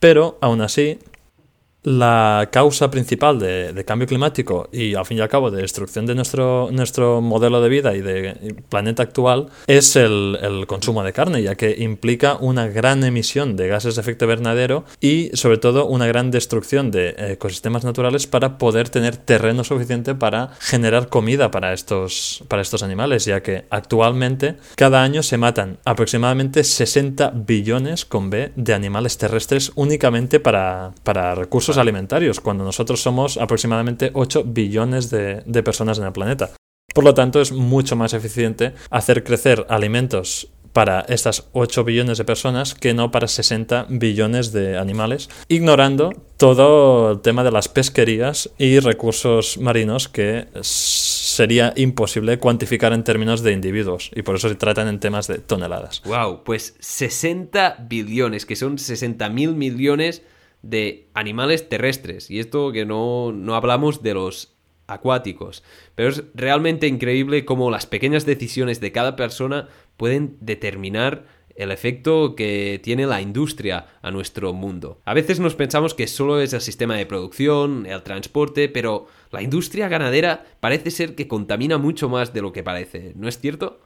Pero, 0.00 0.38
aún 0.40 0.60
así, 0.60 0.98
la 1.84 2.48
causa 2.50 2.90
principal 2.90 3.38
de, 3.38 3.84
cambio 3.86 4.08
climático 4.08 4.68
y 4.72 4.94
al 4.94 5.04
fin 5.04 5.18
y 5.18 5.20
al 5.20 5.28
cabo 5.28 5.50
de 5.50 5.60
destrucción 5.60 6.06
de 6.06 6.14
nuestro, 6.14 6.70
nuestro 6.72 7.20
modelo 7.20 7.60
de 7.60 7.68
vida 7.68 7.94
y 7.94 8.00
de 8.00 8.56
planeta 8.70 9.02
actual 9.02 9.50
es 9.66 9.94
el, 9.94 10.64
consumo 10.66 11.02
de 11.02 11.12
carne, 11.12 11.42
ya 11.42 11.56
que 11.56 11.76
implica 11.78 12.36
una 12.40 12.68
gran 12.68 13.04
emisión 13.04 13.54
de 13.56 13.68
gases 13.68 13.96
de 13.96 14.00
efecto 14.00 14.24
invernadero 14.24 14.84
y 15.00 15.30
sobre 15.34 15.58
todo 15.58 15.86
una 15.86 16.06
gran 16.06 16.30
destrucción 16.30 16.90
de 16.90 17.14
ecosistemas 17.18 17.84
naturales 17.84 18.26
para 18.26 18.56
poder 18.56 18.88
tener 18.88 19.18
terreno 19.18 19.62
suficiente 19.62 20.14
para 20.14 20.52
generar 20.60 21.08
comida 21.08 21.50
para 21.50 21.74
estos, 21.74 22.42
para 22.48 22.62
estos 22.62 22.82
animales, 22.82 23.26
ya 23.26 23.42
que 23.42 23.66
actualmente 23.68 24.56
cada 24.76 25.02
año 25.02 25.22
se 25.22 25.36
matan 25.36 25.78
aproximadamente 25.84 26.64
60 26.64 27.32
billones 27.34 28.06
con 28.06 28.30
B 28.30 28.52
de 28.56 28.72
animales 28.72 29.18
terrestres 29.18 29.72
únicamente 29.74 30.40
para, 30.40 30.92
para 31.02 31.34
recursos 31.34 31.73
alimentarios, 31.78 32.40
cuando 32.40 32.64
nosotros 32.64 33.00
somos 33.00 33.36
aproximadamente 33.36 34.10
8 34.14 34.44
billones 34.46 35.10
de, 35.10 35.62
personas 35.62 35.98
en 35.98 36.04
el 36.04 36.12
planeta. 36.12 36.50
Por 36.94 37.04
lo 37.04 37.14
tanto, 37.14 37.40
es 37.40 37.52
mucho 37.52 37.96
más 37.96 38.12
eficiente 38.12 38.74
hacer 38.90 39.24
crecer 39.24 39.66
alimentos 39.68 40.48
para 40.74 41.02
estas 41.02 41.48
8 41.52 41.84
billones 41.84 42.18
de 42.18 42.24
personas 42.24 42.74
que 42.74 42.94
no 42.94 43.10
para 43.10 43.28
60 43.28 43.86
billones 43.90 44.52
de 44.52 44.76
animales, 44.76 45.30
ignorando 45.48 46.12
todo 46.36 47.12
el 47.12 47.20
tema 47.20 47.44
de 47.44 47.52
las 47.52 47.68
pesquerías 47.68 48.50
y 48.58 48.80
recursos 48.80 49.56
marinos 49.58 50.08
que 50.08 50.48
sería 50.60 51.72
imposible 51.76 52.38
cuantificar 52.38 52.92
en 52.92 53.04
términos 53.04 53.42
de 53.42 53.52
individuos 53.52 54.10
y 54.14 54.22
por 54.22 54.34
eso 54.34 54.48
se 54.48 54.56
tratan 54.56 54.88
en 54.88 54.98
temas 54.98 55.28
de 55.28 55.38
toneladas. 55.38 56.02
Wow, 56.04 56.42
pues 56.44 56.74
60 56.80 57.86
billones, 57.88 58.44
que 58.44 58.56
son 58.56 58.76
60 58.76 59.28
mil 59.30 59.54
millones 59.54 60.22
de 60.64 61.08
animales 61.14 61.68
terrestres. 61.68 62.30
Y 62.30 62.40
esto 62.40 62.72
que 62.72 62.86
no, 62.86 63.32
no 63.32 63.54
hablamos 63.54 64.02
de 64.02 64.14
los 64.14 64.54
acuáticos. 64.86 65.62
Pero 65.94 66.08
es 66.10 66.24
realmente 66.34 66.86
increíble 66.86 67.44
cómo 67.44 67.70
las 67.70 67.86
pequeñas 67.86 68.26
decisiones 68.26 68.80
de 68.80 68.92
cada 68.92 69.16
persona 69.16 69.68
pueden 69.96 70.36
determinar 70.40 71.24
el 71.56 71.70
efecto 71.70 72.34
que 72.34 72.80
tiene 72.82 73.06
la 73.06 73.20
industria 73.20 73.86
a 74.02 74.10
nuestro 74.10 74.52
mundo. 74.52 75.00
A 75.04 75.14
veces 75.14 75.38
nos 75.38 75.54
pensamos 75.54 75.94
que 75.94 76.08
solo 76.08 76.40
es 76.40 76.52
el 76.52 76.60
sistema 76.60 76.96
de 76.96 77.06
producción, 77.06 77.86
el 77.86 78.02
transporte, 78.02 78.68
pero 78.68 79.06
la 79.30 79.40
industria 79.40 79.88
ganadera 79.88 80.44
parece 80.58 80.90
ser 80.90 81.14
que 81.14 81.28
contamina 81.28 81.78
mucho 81.78 82.08
más 82.08 82.32
de 82.32 82.42
lo 82.42 82.52
que 82.52 82.64
parece, 82.64 83.12
¿no 83.14 83.28
es 83.28 83.38
cierto? 83.38 83.80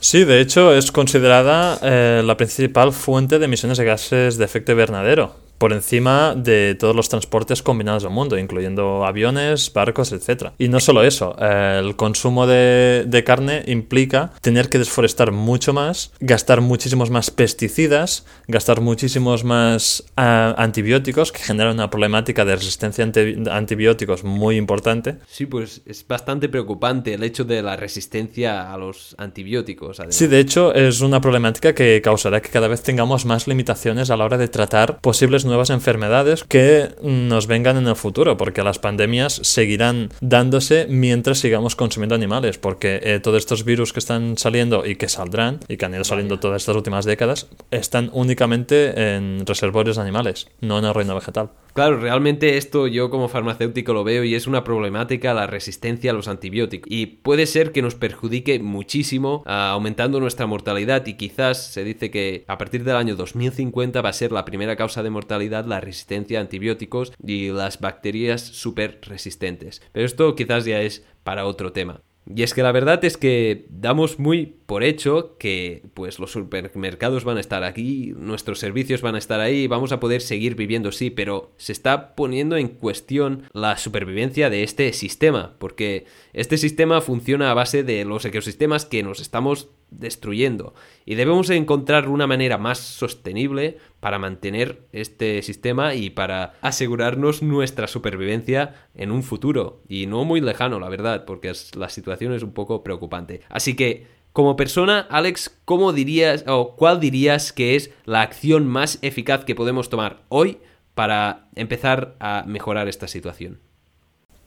Sí, 0.00 0.24
de 0.24 0.40
hecho 0.40 0.74
es 0.74 0.92
considerada 0.92 1.78
eh, 1.82 2.22
la 2.22 2.36
principal 2.36 2.92
fuente 2.92 3.38
de 3.38 3.46
emisiones 3.46 3.78
de 3.78 3.84
gases 3.84 4.36
de 4.36 4.44
efecto 4.44 4.72
invernadero 4.72 5.47
por 5.58 5.72
encima 5.72 6.34
de 6.34 6.76
todos 6.78 6.94
los 6.94 7.08
transportes 7.08 7.62
combinados 7.62 8.04
del 8.04 8.12
mundo, 8.12 8.38
incluyendo 8.38 9.04
aviones, 9.04 9.72
barcos, 9.72 10.12
etc. 10.12 10.52
Y 10.58 10.68
no 10.68 10.80
solo 10.80 11.02
eso, 11.02 11.36
el 11.38 11.96
consumo 11.96 12.46
de, 12.46 13.22
carne 13.26 13.64
implica 13.66 14.32
tener 14.40 14.68
que 14.70 14.78
desforestar 14.78 15.32
mucho 15.32 15.72
más, 15.72 16.12
gastar 16.20 16.60
muchísimos 16.60 17.10
más 17.10 17.30
pesticidas, 17.30 18.24
gastar 18.46 18.80
muchísimos 18.80 19.44
más 19.44 20.04
ah, 20.16 20.54
antibióticos, 20.56 21.32
que 21.32 21.40
generan 21.40 21.74
una 21.74 21.90
problemática 21.90 22.44
de 22.44 22.56
resistencia 22.56 23.04
a 23.04 23.56
antibióticos 23.56 24.24
muy 24.24 24.56
importante. 24.56 25.16
Sí, 25.26 25.46
pues 25.46 25.82
es 25.84 26.06
bastante 26.06 26.48
preocupante 26.48 27.14
el 27.14 27.24
hecho 27.24 27.44
de 27.44 27.60
la 27.62 27.76
resistencia 27.76 28.72
a 28.72 28.78
los 28.78 29.14
antibióticos. 29.18 30.00
Sí, 30.10 30.26
de 30.26 30.40
hecho 30.40 30.72
es 30.74 31.00
una 31.00 31.20
problemática 31.20 31.74
que 31.74 32.00
causará 32.02 32.40
que 32.40 32.50
cada 32.50 32.68
vez 32.68 32.82
tengamos 32.82 33.24
más 33.24 33.48
limitaciones 33.48 34.10
a 34.10 34.16
la 34.16 34.24
hora 34.24 34.38
de 34.38 34.48
tratar 34.48 35.00
posibles 35.00 35.44
nuevas 35.48 35.70
enfermedades 35.70 36.44
que 36.44 36.90
nos 37.02 37.46
vengan 37.46 37.76
en 37.76 37.88
el 37.88 37.96
futuro, 37.96 38.36
porque 38.36 38.62
las 38.62 38.78
pandemias 38.78 39.40
seguirán 39.42 40.10
dándose 40.20 40.86
mientras 40.88 41.38
sigamos 41.38 41.76
consumiendo 41.76 42.14
animales, 42.14 42.58
porque 42.58 43.00
eh, 43.02 43.20
todos 43.20 43.38
estos 43.38 43.64
virus 43.64 43.92
que 43.92 43.98
están 43.98 44.38
saliendo 44.38 44.86
y 44.86 44.96
que 44.96 45.08
saldrán, 45.08 45.60
y 45.68 45.76
que 45.76 45.84
han 45.84 45.94
ido 45.94 46.04
saliendo 46.04 46.38
todas 46.38 46.62
estas 46.62 46.76
últimas 46.76 47.04
décadas, 47.04 47.48
están 47.70 48.10
únicamente 48.12 49.16
en 49.16 49.44
reservorios 49.46 49.98
animales, 49.98 50.48
no 50.60 50.78
en 50.78 50.84
el 50.84 50.94
reino 50.94 51.14
vegetal. 51.14 51.50
Claro, 51.78 52.00
realmente 52.00 52.56
esto 52.56 52.88
yo 52.88 53.08
como 53.08 53.28
farmacéutico 53.28 53.92
lo 53.92 54.02
veo 54.02 54.24
y 54.24 54.34
es 54.34 54.48
una 54.48 54.64
problemática 54.64 55.32
la 55.32 55.46
resistencia 55.46 56.10
a 56.10 56.14
los 56.14 56.26
antibióticos. 56.26 56.90
Y 56.90 57.06
puede 57.06 57.46
ser 57.46 57.70
que 57.70 57.82
nos 57.82 57.94
perjudique 57.94 58.58
muchísimo 58.58 59.44
ah, 59.46 59.70
aumentando 59.70 60.18
nuestra 60.18 60.48
mortalidad 60.48 61.06
y 61.06 61.14
quizás 61.14 61.68
se 61.68 61.84
dice 61.84 62.10
que 62.10 62.44
a 62.48 62.58
partir 62.58 62.82
del 62.82 62.96
año 62.96 63.14
2050 63.14 64.02
va 64.02 64.08
a 64.08 64.12
ser 64.12 64.32
la 64.32 64.44
primera 64.44 64.74
causa 64.74 65.04
de 65.04 65.10
mortalidad 65.10 65.66
la 65.66 65.78
resistencia 65.78 66.40
a 66.40 66.42
antibióticos 66.42 67.12
y 67.24 67.50
las 67.50 67.78
bacterias 67.78 68.40
súper 68.40 68.98
resistentes. 69.02 69.80
Pero 69.92 70.04
esto 70.04 70.34
quizás 70.34 70.64
ya 70.64 70.80
es 70.82 71.06
para 71.22 71.46
otro 71.46 71.70
tema. 71.70 72.02
Y 72.34 72.42
es 72.42 72.52
que 72.52 72.62
la 72.62 72.72
verdad 72.72 73.02
es 73.04 73.16
que 73.16 73.64
damos 73.70 74.18
muy 74.18 74.46
por 74.66 74.84
hecho 74.84 75.36
que 75.38 75.82
pues 75.94 76.18
los 76.18 76.32
supermercados 76.32 77.24
van 77.24 77.38
a 77.38 77.40
estar 77.40 77.64
aquí, 77.64 78.12
nuestros 78.16 78.58
servicios 78.58 79.00
van 79.00 79.14
a 79.14 79.18
estar 79.18 79.40
ahí, 79.40 79.66
vamos 79.66 79.92
a 79.92 80.00
poder 80.00 80.20
seguir 80.20 80.54
viviendo 80.54 80.92
sí, 80.92 81.08
pero 81.08 81.52
se 81.56 81.72
está 81.72 82.14
poniendo 82.14 82.58
en 82.58 82.68
cuestión 82.68 83.44
la 83.54 83.78
supervivencia 83.78 84.50
de 84.50 84.62
este 84.62 84.92
sistema, 84.92 85.54
porque 85.58 86.04
este 86.34 86.58
sistema 86.58 87.00
funciona 87.00 87.50
a 87.50 87.54
base 87.54 87.82
de 87.82 88.04
los 88.04 88.26
ecosistemas 88.26 88.84
que 88.84 89.02
nos 89.02 89.20
estamos 89.20 89.70
destruyendo. 89.90 90.74
Y 91.06 91.14
debemos 91.14 91.48
encontrar 91.48 92.08
una 92.08 92.26
manera 92.26 92.58
más 92.58 92.78
sostenible 92.78 93.78
para 94.00 94.18
mantener 94.18 94.86
este 94.92 95.42
sistema 95.42 95.94
y 95.94 96.10
para 96.10 96.54
asegurarnos 96.60 97.42
nuestra 97.42 97.86
supervivencia 97.86 98.74
en 98.94 99.10
un 99.10 99.22
futuro 99.22 99.82
y 99.88 100.06
no 100.06 100.24
muy 100.24 100.40
lejano 100.40 100.78
la 100.78 100.88
verdad 100.88 101.24
porque 101.24 101.52
la 101.76 101.88
situación 101.88 102.32
es 102.32 102.42
un 102.42 102.52
poco 102.52 102.82
preocupante. 102.82 103.40
Así 103.48 103.74
que 103.74 104.06
como 104.32 104.56
persona 104.56 105.06
Alex 105.10 105.58
cómo 105.64 105.92
dirías 105.92 106.44
o 106.46 106.76
cuál 106.76 107.00
dirías 107.00 107.52
que 107.52 107.76
es 107.76 107.90
la 108.04 108.22
acción 108.22 108.66
más 108.66 108.98
eficaz 109.02 109.44
que 109.44 109.54
podemos 109.54 109.88
tomar 109.88 110.22
hoy 110.28 110.58
para 110.94 111.48
empezar 111.54 112.16
a 112.20 112.44
mejorar 112.46 112.88
esta 112.88 113.08
situación 113.08 113.60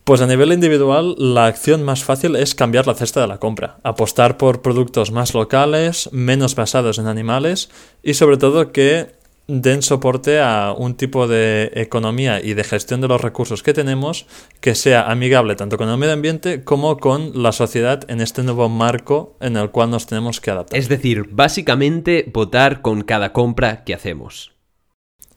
pues 0.03 0.19
a 0.19 0.27
nivel 0.27 0.51
individual, 0.51 1.15
la 1.17 1.45
acción 1.45 1.83
más 1.83 2.03
fácil 2.03 2.35
es 2.35 2.55
cambiar 2.55 2.87
la 2.87 2.95
cesta 2.95 3.21
de 3.21 3.27
la 3.27 3.37
compra, 3.37 3.77
apostar 3.83 4.35
por 4.35 4.61
productos 4.61 5.11
más 5.11 5.33
locales, 5.33 6.09
menos 6.11 6.55
basados 6.55 6.97
en 6.97 7.07
animales 7.07 7.69
y 8.03 8.15
sobre 8.15 8.37
todo 8.37 8.71
que 8.71 9.20
den 9.59 9.81
soporte 9.81 10.39
a 10.39 10.73
un 10.77 10.95
tipo 10.95 11.27
de 11.27 11.71
economía 11.75 12.39
y 12.41 12.53
de 12.53 12.63
gestión 12.63 13.01
de 13.01 13.09
los 13.09 13.19
recursos 13.19 13.63
que 13.63 13.73
tenemos 13.73 14.25
que 14.61 14.75
sea 14.75 15.11
amigable 15.11 15.55
tanto 15.55 15.77
con 15.77 15.89
el 15.89 15.97
medio 15.97 16.13
ambiente 16.13 16.63
como 16.63 16.97
con 16.97 17.43
la 17.43 17.51
sociedad 17.51 18.09
en 18.09 18.21
este 18.21 18.43
nuevo 18.43 18.69
marco 18.69 19.35
en 19.41 19.57
el 19.57 19.69
cual 19.71 19.89
nos 19.89 20.05
tenemos 20.05 20.39
que 20.39 20.51
adaptar. 20.51 20.79
Es 20.79 20.87
decir, 20.87 21.27
básicamente 21.31 22.29
votar 22.31 22.81
con 22.81 23.01
cada 23.01 23.33
compra 23.33 23.83
que 23.83 23.93
hacemos. 23.93 24.53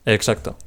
Exacto. 0.05 0.57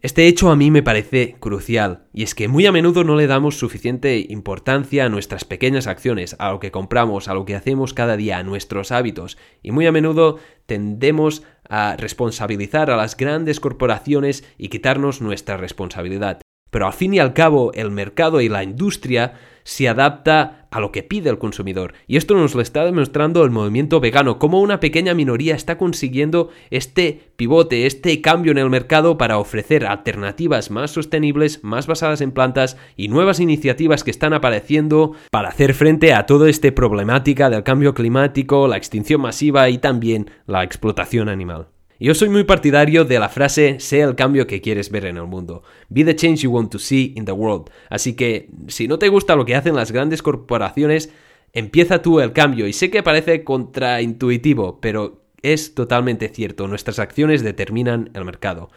Este 0.00 0.28
hecho 0.28 0.50
a 0.50 0.54
mí 0.54 0.70
me 0.70 0.84
parece 0.84 1.34
crucial, 1.40 2.04
y 2.12 2.22
es 2.22 2.36
que 2.36 2.46
muy 2.46 2.66
a 2.66 2.72
menudo 2.72 3.02
no 3.02 3.16
le 3.16 3.26
damos 3.26 3.58
suficiente 3.58 4.24
importancia 4.28 5.04
a 5.04 5.08
nuestras 5.08 5.44
pequeñas 5.44 5.88
acciones, 5.88 6.36
a 6.38 6.52
lo 6.52 6.60
que 6.60 6.70
compramos, 6.70 7.26
a 7.26 7.34
lo 7.34 7.44
que 7.44 7.56
hacemos 7.56 7.94
cada 7.94 8.16
día, 8.16 8.38
a 8.38 8.44
nuestros 8.44 8.92
hábitos, 8.92 9.38
y 9.60 9.72
muy 9.72 9.86
a 9.86 9.92
menudo 9.92 10.38
tendemos 10.66 11.42
a 11.68 11.96
responsabilizar 11.96 12.92
a 12.92 12.96
las 12.96 13.16
grandes 13.16 13.58
corporaciones 13.58 14.44
y 14.56 14.68
quitarnos 14.68 15.20
nuestra 15.20 15.56
responsabilidad. 15.56 16.40
Pero 16.70 16.86
al 16.86 16.92
fin 16.92 17.14
y 17.14 17.18
al 17.18 17.32
cabo, 17.32 17.72
el 17.72 17.90
mercado 17.90 18.40
y 18.40 18.48
la 18.48 18.62
industria 18.62 19.34
se 19.68 19.86
adapta 19.86 20.66
a 20.70 20.80
lo 20.80 20.92
que 20.92 21.02
pide 21.02 21.28
el 21.28 21.36
consumidor. 21.36 21.92
Y 22.06 22.16
esto 22.16 22.34
nos 22.34 22.54
lo 22.54 22.62
está 22.62 22.86
demostrando 22.86 23.44
el 23.44 23.50
movimiento 23.50 24.00
vegano, 24.00 24.38
cómo 24.38 24.62
una 24.62 24.80
pequeña 24.80 25.12
minoría 25.12 25.54
está 25.54 25.76
consiguiendo 25.76 26.48
este 26.70 27.32
pivote, 27.36 27.84
este 27.84 28.22
cambio 28.22 28.52
en 28.52 28.58
el 28.58 28.70
mercado 28.70 29.18
para 29.18 29.36
ofrecer 29.36 29.84
alternativas 29.84 30.70
más 30.70 30.90
sostenibles, 30.90 31.62
más 31.64 31.86
basadas 31.86 32.22
en 32.22 32.32
plantas 32.32 32.78
y 32.96 33.08
nuevas 33.08 33.40
iniciativas 33.40 34.04
que 34.04 34.10
están 34.10 34.32
apareciendo 34.32 35.12
para 35.30 35.50
hacer 35.50 35.74
frente 35.74 36.14
a 36.14 36.24
toda 36.24 36.48
esta 36.48 36.74
problemática 36.74 37.50
del 37.50 37.62
cambio 37.62 37.92
climático, 37.92 38.68
la 38.68 38.78
extinción 38.78 39.20
masiva 39.20 39.68
y 39.68 39.76
también 39.76 40.30
la 40.46 40.64
explotación 40.64 41.28
animal. 41.28 41.68
Yo 42.00 42.14
soy 42.14 42.28
muy 42.28 42.44
partidario 42.44 43.04
de 43.04 43.18
la 43.18 43.28
frase 43.28 43.80
sé 43.80 44.00
el 44.02 44.14
cambio 44.14 44.46
que 44.46 44.60
quieres 44.60 44.90
ver 44.90 45.04
en 45.04 45.16
el 45.16 45.26
mundo. 45.26 45.64
Be 45.88 46.04
the 46.04 46.14
change 46.14 46.42
you 46.42 46.50
want 46.50 46.70
to 46.70 46.78
see 46.78 47.12
in 47.16 47.24
the 47.24 47.32
world. 47.32 47.70
Así 47.90 48.14
que, 48.14 48.50
si 48.68 48.86
no 48.86 49.00
te 49.00 49.08
gusta 49.08 49.34
lo 49.34 49.44
que 49.44 49.56
hacen 49.56 49.74
las 49.74 49.90
grandes 49.90 50.22
corporaciones, 50.22 51.12
empieza 51.52 52.00
tú 52.00 52.20
el 52.20 52.32
cambio. 52.32 52.68
Y 52.68 52.72
sé 52.72 52.90
que 52.90 53.02
parece 53.02 53.42
contraintuitivo, 53.42 54.80
pero 54.80 55.24
es 55.42 55.74
totalmente 55.74 56.28
cierto. 56.28 56.68
Nuestras 56.68 57.00
acciones 57.00 57.42
determinan 57.42 58.10
el 58.14 58.24
mercado. 58.24 58.70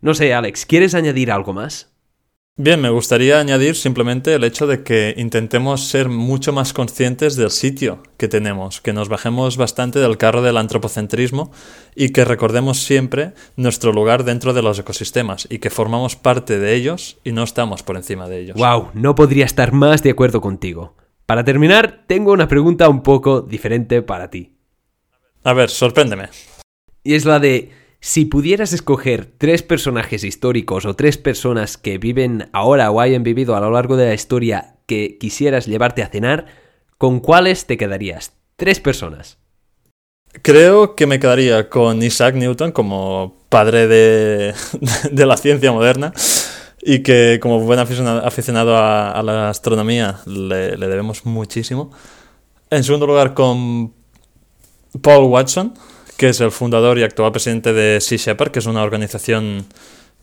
No 0.00 0.14
sé, 0.14 0.32
Alex, 0.32 0.64
¿quieres 0.64 0.94
añadir 0.94 1.32
algo 1.32 1.52
más? 1.52 1.97
Bien, 2.60 2.80
me 2.80 2.90
gustaría 2.90 3.38
añadir 3.38 3.76
simplemente 3.76 4.34
el 4.34 4.42
hecho 4.42 4.66
de 4.66 4.82
que 4.82 5.14
intentemos 5.16 5.86
ser 5.86 6.08
mucho 6.08 6.52
más 6.52 6.72
conscientes 6.72 7.36
del 7.36 7.52
sitio 7.52 8.02
que 8.16 8.26
tenemos, 8.26 8.80
que 8.80 8.92
nos 8.92 9.08
bajemos 9.08 9.56
bastante 9.56 10.00
del 10.00 10.18
carro 10.18 10.42
del 10.42 10.56
antropocentrismo 10.56 11.52
y 11.94 12.08
que 12.08 12.24
recordemos 12.24 12.80
siempre 12.80 13.32
nuestro 13.54 13.92
lugar 13.92 14.24
dentro 14.24 14.54
de 14.54 14.62
los 14.62 14.76
ecosistemas 14.76 15.46
y 15.48 15.60
que 15.60 15.70
formamos 15.70 16.16
parte 16.16 16.58
de 16.58 16.74
ellos 16.74 17.18
y 17.22 17.30
no 17.30 17.44
estamos 17.44 17.84
por 17.84 17.94
encima 17.94 18.28
de 18.28 18.40
ellos. 18.40 18.56
Wow, 18.56 18.90
no 18.92 19.14
podría 19.14 19.44
estar 19.44 19.72
más 19.72 20.02
de 20.02 20.10
acuerdo 20.10 20.40
contigo. 20.40 20.96
Para 21.26 21.44
terminar, 21.44 22.06
tengo 22.08 22.32
una 22.32 22.48
pregunta 22.48 22.88
un 22.88 23.04
poco 23.04 23.40
diferente 23.40 24.02
para 24.02 24.30
ti. 24.30 24.56
A 25.44 25.52
ver, 25.52 25.70
sorpréndeme. 25.70 26.30
Y 27.04 27.14
es 27.14 27.24
la 27.24 27.38
de 27.38 27.70
si 28.00 28.24
pudieras 28.24 28.72
escoger 28.72 29.26
tres 29.38 29.62
personajes 29.62 30.24
históricos 30.24 30.84
o 30.84 30.94
tres 30.94 31.18
personas 31.18 31.76
que 31.76 31.98
viven 31.98 32.48
ahora 32.52 32.90
o 32.90 33.00
hayan 33.00 33.22
vivido 33.22 33.56
a 33.56 33.60
lo 33.60 33.70
largo 33.70 33.96
de 33.96 34.06
la 34.06 34.14
historia 34.14 34.76
que 34.86 35.18
quisieras 35.18 35.66
llevarte 35.66 36.02
a 36.02 36.08
cenar, 36.08 36.46
¿con 36.96 37.20
cuáles 37.20 37.66
te 37.66 37.76
quedarías? 37.76 38.32
Tres 38.56 38.80
personas. 38.80 39.38
Creo 40.42 40.94
que 40.94 41.06
me 41.06 41.18
quedaría 41.18 41.68
con 41.68 42.02
Isaac 42.02 42.34
Newton 42.34 42.72
como 42.72 43.38
padre 43.48 43.86
de, 43.86 44.54
la 45.26 45.36
ciencia 45.36 45.72
moderna 45.72 46.12
y 46.80 47.02
que 47.02 47.38
como 47.42 47.60
buen 47.60 47.78
aficionado 47.78 48.76
a, 48.76 49.22
la 49.22 49.48
astronomía 49.48 50.20
le, 50.26 50.76
debemos 50.76 51.26
muchísimo. 51.26 51.90
En 52.70 52.84
segundo 52.84 53.06
lugar 53.06 53.34
con 53.34 53.94
Paul 55.00 55.24
Watson, 55.24 55.74
que 56.18 56.30
es 56.30 56.40
el 56.40 56.50
fundador 56.50 56.98
y 56.98 57.04
actual 57.04 57.30
presidente 57.30 57.72
de 57.72 58.00
Sea 58.00 58.18
Shepherd, 58.18 58.50
que 58.50 58.58
es 58.58 58.66
una 58.66 58.82
organización 58.82 59.66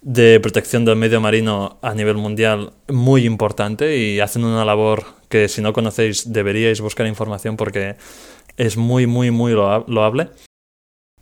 de 0.01 0.41
protección 0.41 0.83
del 0.83 0.97
medio 0.97 1.21
marino 1.21 1.79
a 1.81 1.95
nivel 1.95 2.17
mundial 2.17 2.73
muy 2.89 3.25
importante 3.25 3.97
y 3.97 4.19
hacen 4.19 4.43
una 4.43 4.65
labor 4.65 5.05
que 5.29 5.47
si 5.47 5.61
no 5.61 5.71
conocéis 5.71 6.31
deberíais 6.31 6.81
buscar 6.81 7.07
información 7.07 7.55
porque 7.55 7.95
es 8.57 8.75
muy, 8.75 9.07
muy, 9.07 9.31
muy 9.31 9.53
loable. 9.53 10.29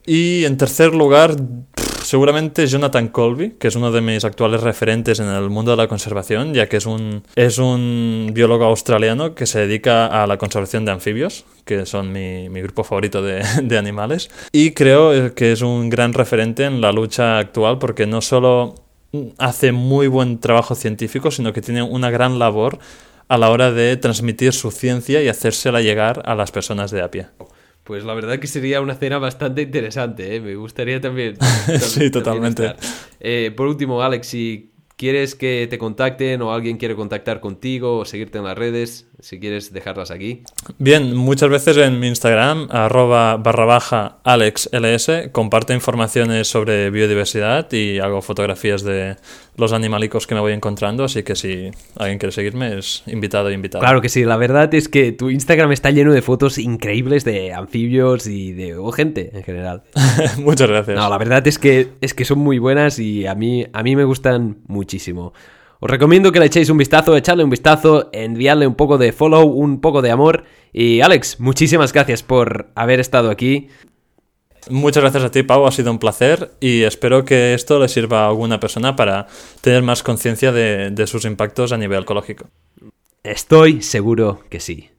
Y 0.07 0.43
en 0.43 0.57
tercer 0.57 0.95
lugar, 0.95 1.35
seguramente 2.13 2.67
Jonathan 2.67 3.07
Colby, 3.07 3.55
que 3.57 3.69
es 3.69 3.75
uno 3.75 3.91
de 3.91 3.99
mis 3.99 4.23
actuales 4.23 4.61
referentes 4.61 5.19
en 5.19 5.29
el 5.29 5.49
mundo 5.49 5.71
de 5.71 5.77
la 5.77 5.87
conservación, 5.87 6.53
ya 6.53 6.69
que 6.69 6.77
es 6.77 6.85
un, 6.85 7.23
es 7.35 7.57
un 7.57 8.29
biólogo 8.35 8.65
australiano 8.65 9.33
que 9.33 9.47
se 9.47 9.61
dedica 9.61 10.05
a 10.05 10.27
la 10.27 10.37
conservación 10.37 10.85
de 10.85 10.91
anfibios, 10.91 11.43
que 11.65 11.87
son 11.87 12.11
mi, 12.11 12.49
grupo 12.61 12.83
favorito 12.83 13.23
de, 13.23 13.43
de, 13.63 13.77
animales. 13.79 14.29
Y 14.51 14.73
creo 14.73 15.33
que 15.33 15.53
es 15.53 15.63
un 15.63 15.89
gran 15.89 16.13
referente 16.13 16.65
en 16.65 16.81
la 16.81 16.91
lucha 16.91 17.39
actual 17.39 17.79
porque 17.79 18.05
no 18.05 18.21
solo 18.21 18.75
hace 19.39 19.71
muy 19.71 20.05
buen 20.05 20.39
trabajo 20.39 20.75
científico, 20.75 21.31
sino 21.31 21.51
que 21.51 21.63
tiene 21.63 21.81
una 21.81 22.11
gran 22.11 22.37
labor 22.37 22.77
a 23.27 23.39
la 23.39 23.49
hora 23.49 23.71
de 23.71 23.97
transmitir 23.97 24.53
su 24.53 24.69
ciencia 24.69 25.23
y 25.23 25.29
hacérsela 25.29 25.81
llegar 25.81 26.21
a 26.25 26.35
las 26.35 26.51
personas 26.51 26.91
de 26.91 27.01
a 27.01 27.09
pie. 27.09 27.25
Pues 27.83 28.05
la 28.05 28.13
verdad 28.13 28.39
que 28.39 28.47
sería 28.47 28.79
una 28.81 28.95
cena 28.95 29.17
bastante 29.17 29.61
interesante, 29.63 30.35
¿eh? 30.35 30.39
me 30.39 30.55
gustaría 30.55 31.01
también. 31.01 31.37
sí, 31.79 32.09
totalmente. 32.09 32.75
Eh, 33.19 33.51
por 33.55 33.67
último, 33.67 34.01
Alex, 34.01 34.27
si 34.27 34.72
quieres 35.03 35.35
que 35.35 35.67
te 35.69 35.77
contacten 35.77 36.41
o 36.43 36.53
alguien 36.53 36.77
quiere 36.77 36.95
contactar 36.95 37.41
contigo 37.41 37.97
o 37.97 38.05
seguirte 38.05 38.37
en 38.37 38.45
las 38.45 38.57
redes, 38.57 39.05
si 39.19 39.37
quieres 39.37 39.73
dejarlas 39.73 40.11
aquí. 40.11 40.43
Bien, 40.77 41.13
muchas 41.13 41.49
veces 41.49 41.75
en 41.75 41.99
mi 41.99 42.07
Instagram, 42.07 42.69
arroba 42.71 43.35
barra 43.35 43.65
baja 43.65 44.19
alexls, 44.23 45.11
comparto 45.33 45.73
informaciones 45.73 46.47
sobre 46.47 46.89
biodiversidad 46.89 47.69
y 47.73 47.99
hago 47.99 48.21
fotografías 48.21 48.83
de 48.83 49.17
los 49.57 49.73
animalicos 49.73 50.25
que 50.25 50.35
me 50.35 50.41
voy 50.41 50.53
encontrando, 50.53 51.03
así 51.03 51.21
que 51.23 51.35
si 51.35 51.69
alguien 51.97 52.17
quiere 52.17 52.31
seguirme 52.31 52.77
es 52.77 53.03
invitado 53.05 53.49
e 53.49 53.53
invitado. 53.53 53.81
Claro 53.81 54.01
que 54.01 54.07
sí, 54.07 54.23
la 54.23 54.37
verdad 54.37 54.73
es 54.73 54.87
que 54.87 55.11
tu 55.11 55.29
Instagram 55.29 55.73
está 55.73 55.91
lleno 55.91 56.13
de 56.13 56.21
fotos 56.21 56.57
increíbles 56.57 57.25
de 57.25 57.53
anfibios 57.53 58.25
y 58.25 58.53
de 58.53 58.73
gente 58.95 59.31
en 59.33 59.43
general. 59.43 59.83
muchas 60.37 60.69
gracias. 60.69 60.97
No, 60.97 61.09
la 61.09 61.17
verdad 61.17 61.45
es 61.45 61.59
que, 61.59 61.89
es 61.99 62.13
que 62.13 62.23
son 62.23 62.39
muy 62.39 62.57
buenas 62.57 62.99
y 62.99 63.27
a 63.27 63.35
mí, 63.35 63.65
a 63.73 63.83
mí 63.83 63.97
me 63.97 64.05
gustan 64.05 64.59
muchísimo. 64.67 64.92
Os 65.79 65.89
recomiendo 65.89 66.31
que 66.31 66.39
le 66.39 66.45
echéis 66.45 66.69
un 66.69 66.77
vistazo, 66.77 67.17
echarle 67.17 67.43
un 67.43 67.49
vistazo, 67.49 68.09
enviarle 68.13 68.65
un 68.65 68.75
poco 68.75 68.97
de 68.97 69.11
follow, 69.11 69.45
un 69.45 69.81
poco 69.81 70.01
de 70.01 70.11
amor. 70.11 70.45
Y 70.71 71.01
Alex, 71.01 71.41
muchísimas 71.41 71.91
gracias 71.91 72.23
por 72.23 72.71
haber 72.75 73.01
estado 73.01 73.29
aquí. 73.29 73.67
Muchas 74.69 75.03
gracias 75.03 75.23
a 75.23 75.31
ti, 75.31 75.43
Pau, 75.43 75.67
ha 75.67 75.71
sido 75.71 75.91
un 75.91 75.99
placer 75.99 76.53
y 76.61 76.83
espero 76.83 77.25
que 77.25 77.53
esto 77.53 77.79
le 77.79 77.89
sirva 77.89 78.23
a 78.23 78.29
alguna 78.29 78.61
persona 78.61 78.95
para 78.95 79.27
tener 79.59 79.83
más 79.83 80.03
conciencia 80.03 80.53
de, 80.53 81.05
sus 81.05 81.25
impactos 81.25 81.73
a 81.73 81.77
nivel 81.77 82.03
ecológico. 82.03 82.47
Estoy 83.23 83.81
seguro 83.81 84.43
que 84.49 84.61
sí. 84.61 84.92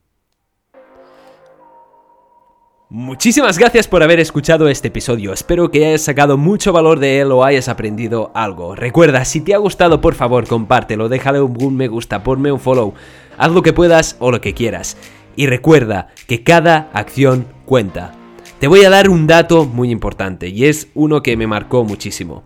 Muchísimas 2.91 3.59
gracias 3.59 3.89
por 3.89 4.03
haber 4.03 4.21
escuchado 4.21 4.69
este 4.69 4.89
episodio, 4.89 5.33
espero 5.33 5.71
que 5.71 5.87
hayas 5.87 6.03
sacado 6.03 6.37
mucho 6.37 6.71
valor 6.71 6.99
de 6.99 7.19
él 7.21 7.33
o 7.33 7.43
hayas 7.43 7.69
aprendido 7.69 8.31
algo. 8.35 8.75
Recuerda, 8.75 9.25
si 9.25 9.41
te 9.41 9.55
ha 9.55 9.59
gustado 9.59 10.03
por 10.03 10.15
favor 10.15 10.47
compártelo, 10.47 11.09
déjale 11.09 11.41
un 11.41 11.77
me 11.77 11.89
gusta, 11.89 12.23
ponme 12.23 12.53
un 12.53 12.61
follow, 12.61 12.93
haz 13.39 13.51
lo 13.53 13.63
que 13.63 13.73
puedas 13.73 14.17
o 14.19 14.31
lo 14.31 14.43
que 14.43 14.53
quieras. 14.53 14.99
Y 15.35 15.47
recuerda 15.47 16.09
que 16.29 16.45
cada 16.45 16.91
acción 16.93 17.47
cuenta. 17.65 18.13
Te 18.61 18.69
voy 18.69 18.85
a 18.85 18.91
dar 18.91 19.09
un 19.09 19.27
dato 19.27 19.65
muy 19.65 19.91
importante 19.91 20.49
y 20.49 20.67
es 20.67 20.89
uno 20.95 21.23
que 21.23 21.39
me 21.39 21.47
marcó 21.47 21.85
muchísimo. 21.85 22.45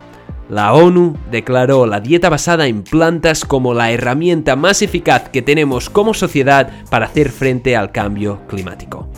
La 0.49 0.73
ONU 0.73 1.17
declaró 1.29 1.85
la 1.85 1.99
dieta 1.99 2.29
basada 2.29 2.65
en 2.65 2.83
plantas 2.83 3.43
como 3.43 3.73
la 3.73 3.91
herramienta 3.91 4.55
más 4.55 4.81
eficaz 4.81 5.29
que 5.29 5.41
tenemos 5.41 5.89
como 5.89 6.13
sociedad 6.13 6.71
para 6.89 7.05
hacer 7.07 7.29
frente 7.29 7.75
al 7.75 7.91
cambio 7.91 8.41
climático. 8.47 9.09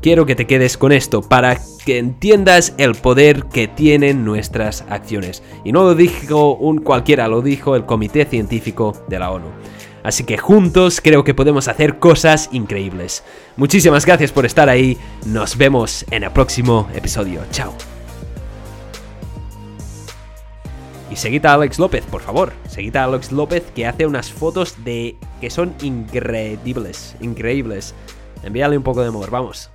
Quiero 0.00 0.26
que 0.26 0.36
te 0.36 0.46
quedes 0.46 0.78
con 0.78 0.92
esto 0.92 1.22
para 1.22 1.58
que 1.84 1.98
entiendas 1.98 2.72
el 2.78 2.94
poder 2.94 3.44
que 3.46 3.66
tienen 3.66 4.24
nuestras 4.24 4.84
acciones. 4.88 5.42
Y 5.64 5.72
no 5.72 5.82
lo 5.82 5.96
dijo 5.96 6.54
un 6.54 6.78
cualquiera, 6.78 7.26
lo 7.26 7.42
dijo 7.42 7.74
el 7.74 7.84
Comité 7.84 8.24
Científico 8.24 8.92
de 9.08 9.18
la 9.18 9.32
ONU. 9.32 9.48
Así 10.04 10.22
que 10.22 10.38
juntos 10.38 11.00
creo 11.02 11.24
que 11.24 11.34
podemos 11.34 11.66
hacer 11.66 11.98
cosas 11.98 12.48
increíbles. 12.52 13.24
Muchísimas 13.56 14.06
gracias 14.06 14.30
por 14.30 14.46
estar 14.46 14.68
ahí. 14.68 14.96
Nos 15.26 15.56
vemos 15.56 16.04
en 16.12 16.22
el 16.22 16.30
próximo 16.30 16.88
episodio. 16.94 17.42
Chao. 17.50 17.74
Y 21.10 21.16
seguid 21.16 21.44
a 21.44 21.54
Alex 21.54 21.80
López, 21.80 22.04
por 22.04 22.20
favor. 22.20 22.52
Seguid 22.68 22.94
a 22.94 23.04
Alex 23.04 23.32
López 23.32 23.64
que 23.74 23.84
hace 23.84 24.06
unas 24.06 24.30
fotos 24.30 24.76
de 24.84 25.16
que 25.40 25.50
son 25.50 25.74
increíbles, 25.82 27.16
increíbles. 27.20 27.94
Envíale 28.44 28.76
un 28.76 28.84
poco 28.84 29.02
de 29.02 29.08
amor, 29.08 29.30
vamos. 29.30 29.70